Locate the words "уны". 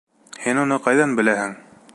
0.61-0.79